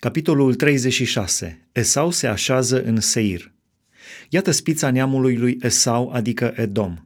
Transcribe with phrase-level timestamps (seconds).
[0.00, 1.68] Capitolul 36.
[1.72, 3.52] Esau se așează în Seir.
[4.28, 6.96] Iată spița neamului lui Esau, adică Edom.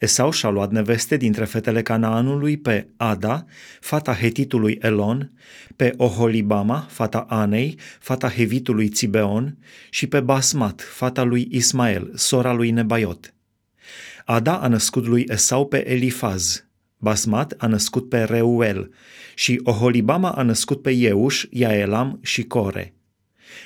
[0.00, 3.44] Esau și-a luat neveste dintre fetele Canaanului pe Ada,
[3.80, 5.32] fata hetitului Elon,
[5.76, 9.58] pe Oholibama, fata Anei, fata hevitului Țibeon
[9.90, 13.34] și pe Basmat, fata lui Ismael, sora lui Nebaiot.
[14.24, 16.64] Ada a născut lui Esau pe Elifaz,
[17.02, 18.90] Basmat a născut pe Reuel
[19.34, 22.94] și Oholibama a născut pe Ieuș, Iaelam și Core.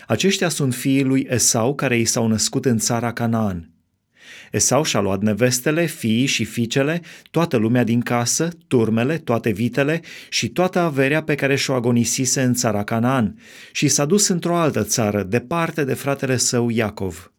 [0.06, 3.70] Aceștia sunt fiii lui Esau care i s-au născut în țara Canaan.
[4.52, 10.48] Esau și-a luat nevestele, fiii și fiicele, toată lumea din casă, turmele, toate vitele și
[10.48, 13.38] toată averea pe care și-o agonisise în țara Canaan
[13.72, 17.30] și s-a dus într-o altă țară, departe de fratele său Iacov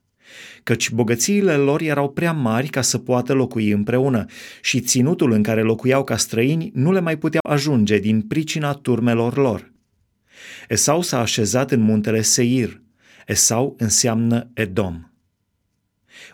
[0.63, 4.26] căci bogățiile lor erau prea mari ca să poată locui împreună
[4.62, 9.38] și ținutul în care locuiau ca străini nu le mai puteau ajunge din pricina turmelor
[9.38, 9.72] lor.
[10.67, 12.81] Esau s-a așezat în muntele Seir.
[13.27, 15.11] Esau înseamnă Edom.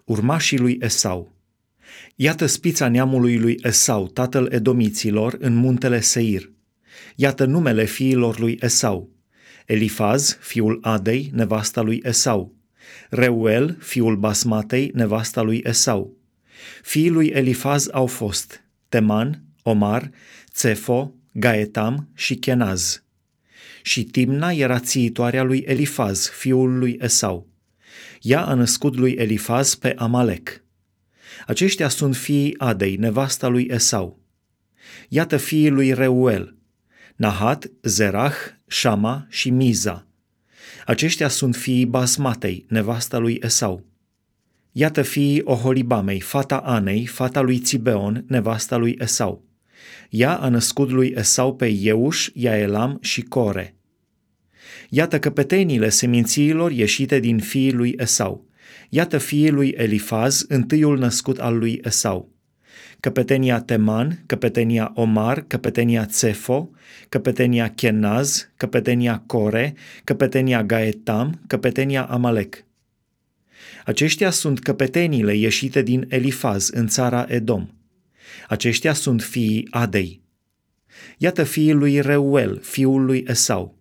[0.05, 1.33] Urmașii lui Esau
[2.15, 6.51] Iată spița neamului lui Esau, tatăl edomiților, în muntele Seir.
[7.15, 9.09] Iată numele fiilor lui Esau.
[9.65, 12.55] Elifaz, fiul Adei, nevasta lui Esau.
[13.09, 16.17] Reuel, fiul Basmatei, nevasta lui Esau.
[16.81, 20.09] Fiii lui Elifaz au fost Teman, Omar,
[20.55, 23.03] Cefo, Gaetam și Kenaz.
[23.81, 27.47] Și Timna era țiitoarea lui Elifaz, fiul lui Esau.
[28.21, 30.63] Ea a născut lui Elifaz pe Amalek.
[31.47, 34.21] Aceștia sunt fiii Adei, nevasta lui Esau.
[35.09, 36.55] Iată fiii lui Reuel,
[37.15, 38.35] Nahat, Zerah,
[38.67, 40.07] Shama și Miza.
[40.85, 43.85] Aceștia sunt fiii Basmatei, nevasta lui Esau.
[44.71, 49.45] Iată fiii Oholibamei, fata Anei, fata lui Țibeon, nevasta lui Esau.
[50.09, 53.75] Ea a născut lui Esau pe Ieuș, Iaelam și Core.
[54.89, 58.47] Iată căpetenile semințiilor ieșite din fiii lui Esau.
[58.89, 62.32] Iată fiii lui Elifaz, întâiul născut al lui Esau
[63.03, 66.69] căpetenia Teman, căpetenia Omar, căpetenia Cefo,
[67.09, 72.65] căpetenia Kenaz, căpetenia Core, căpetenia Gaetam, căpetenia Amalek.
[73.85, 77.67] Aceștia sunt căpeteniile ieșite din Elifaz în țara Edom.
[78.47, 80.21] Aceștia sunt fiii Adei.
[81.17, 83.77] Iată fiii lui Reuel, fiul lui Esau.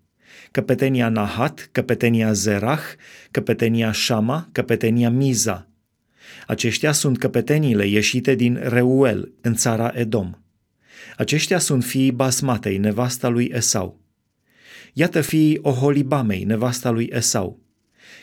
[0.51, 2.83] Căpetenia Nahat, căpetenia Zerah,
[3.31, 5.67] căpetenia Shama, căpetenia Miza–
[6.47, 10.33] aceștia sunt căpeteniile ieșite din Reuel, în țara Edom.
[11.17, 14.01] Aceștia sunt fiii Basmatei, nevasta lui Esau.
[14.93, 17.61] Iată fiii Oholibamei, nevasta lui Esau.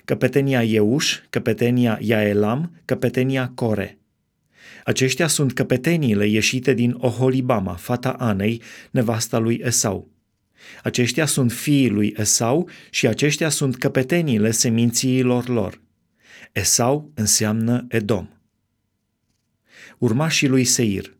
[0.05, 3.97] Căpetenia Ieuș, căpetenia Iaelam, căpetenia Core.
[4.83, 8.61] Aceștia sunt căpeteniile ieșite din Oholibama, fata Anei,
[8.91, 10.11] nevasta lui Esau.
[10.83, 15.81] Aceștia sunt fiii lui Esau și aceștia sunt căpeteniile semințiilor lor.
[16.51, 18.27] Esau înseamnă Edom.
[19.97, 21.17] Urmașii lui Seir.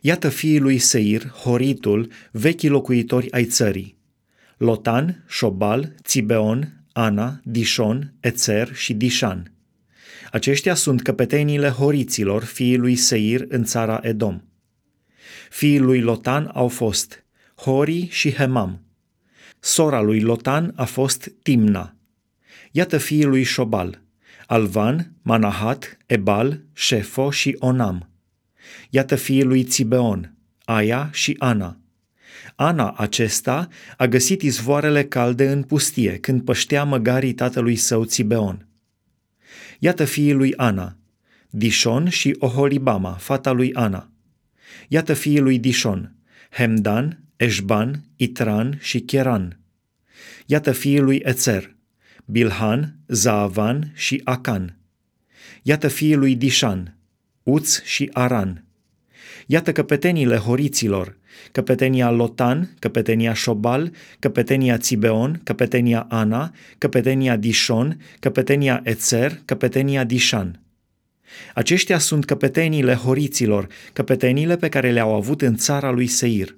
[0.00, 3.98] Iată fiii lui Seir, Horitul, vechi locuitori ai țării.
[4.56, 9.52] Lotan, Șobal, Țibeon, Ana, Dishon, Ețer și Dishan.
[10.30, 14.42] Aceștia sunt căpeteniile horiților fiii lui Seir în țara Edom.
[15.50, 18.82] Fiii lui Lotan au fost Hori și Hemam.
[19.60, 21.94] Sora lui Lotan a fost Timna.
[22.70, 24.02] Iată fiii lui Șobal,
[24.50, 28.08] Alvan, Manahat, Ebal, Șefo și Onam.
[28.90, 30.34] Iată fiii lui Țibeon,
[30.64, 31.80] Aia și Ana.
[32.56, 38.68] Ana acesta a găsit izvoarele calde în pustie când păștea măgarii tatălui său Țibeon.
[39.78, 40.96] Iată fiii lui Ana,
[41.50, 44.10] Dishon și Oholibama, fata lui Ana.
[44.88, 46.14] Iată fiii lui Dishon,
[46.50, 49.60] Hemdan, Eșban, Itran și Cheran.
[50.46, 51.78] Iată fiii lui Ețer,
[52.30, 54.76] Bilhan, Zaavan și Acan.
[55.62, 56.96] Iată fiii lui Dishan,
[57.42, 58.64] Uț și Aran.
[59.46, 61.18] Iată căpetenile horiților,
[61.52, 70.62] căpetenia Lotan, căpetenia Șobal, căpetenia Țibeon, căpetenia Ana, căpetenia Dishon, căpetenia Ețer, căpetenia Dishan.
[71.54, 76.56] Aceștia sunt căpeteniile horiților, căpeteniile pe care le-au avut în țara lui Seir.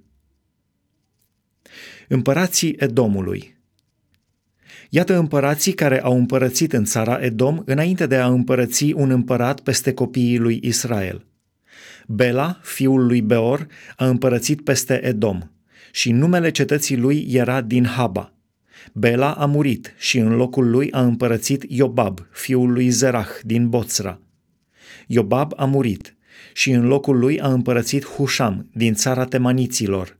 [2.09, 3.62] Împărații Edomului
[4.89, 9.93] Iată împărații care au împărățit în țara Edom înainte de a împărăți un împărat peste
[9.93, 11.25] copiii lui Israel.
[12.07, 13.67] Bela, fiul lui Beor,
[13.97, 15.41] a împărățit peste Edom
[15.93, 18.33] și numele cetății lui era din Haba.
[18.93, 24.21] Bela a murit și în locul lui a împărățit Iobab, fiul lui Zerah, din Boțra.
[25.07, 26.17] Iobab a murit
[26.53, 30.19] și în locul lui a împărățit Husham, din țara temaniților.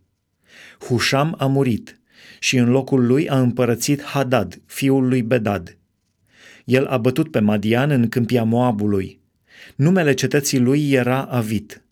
[0.79, 2.01] Husham a murit
[2.39, 5.77] și în locul lui a împărățit Hadad, fiul lui Bedad.
[6.65, 9.21] El a bătut pe Madian în câmpia Moabului.
[9.77, 11.83] Numele cetății lui era Avit.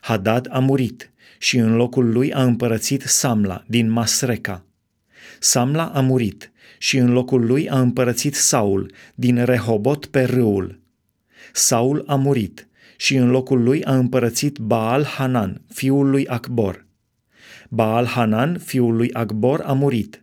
[0.00, 4.64] Hadad a murit și în locul lui a împărățit Samla din Masreca.
[5.38, 10.80] Samla a murit și în locul lui a împărățit Saul din Rehobot pe râul.
[11.52, 16.86] Saul a murit și în locul lui a împărățit Baal Hanan, fiul lui Acbor.
[17.68, 20.22] Baal Hanan, fiul lui Acbor, a murit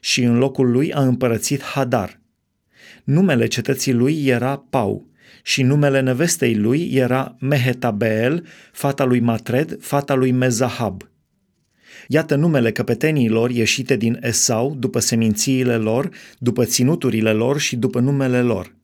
[0.00, 2.20] și în locul lui a împărățit Hadar.
[3.04, 5.10] Numele cetății lui era Pau
[5.42, 11.10] și numele nevestei lui era Mehetabeel, fata lui Matred, fata lui Mezahab.
[12.08, 18.42] Iată numele căpeteniilor ieșite din Esau după semințiile lor, după ținuturile lor și după numele
[18.42, 18.74] lor.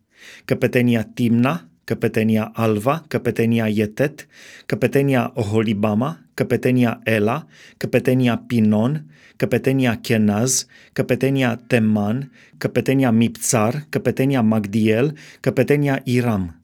[0.44, 4.26] Căpetenia Timna, căpetenia Alva, căpetenia Yetet,
[4.66, 7.46] căpetenia Oholibama, căpetenia Ela,
[7.76, 9.04] căpetenia Pinon,
[9.36, 16.62] căpetenia Kenaz, căpetenia Teman, căpetenia Mipțar, căpetenia Magdiel, căpetenia Iram.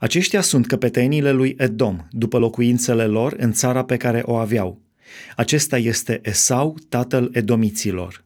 [0.00, 4.80] Aceștia sunt căpeteniile lui Edom, după locuințele lor în țara pe care o aveau.
[5.36, 8.25] Acesta este Esau, tatăl edomiților.